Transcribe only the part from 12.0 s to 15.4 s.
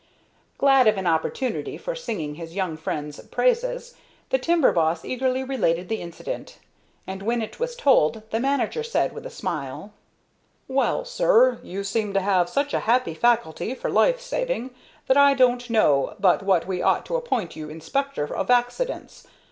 to have such a happy faculty for life saving that I